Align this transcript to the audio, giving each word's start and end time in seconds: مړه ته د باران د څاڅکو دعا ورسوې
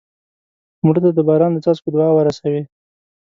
مړه 0.85 0.99
ته 1.03 1.09
د 1.13 1.19
باران 1.27 1.51
د 1.53 1.57
څاڅکو 1.65 1.89
دعا 1.93 2.09
ورسوې 2.13 2.61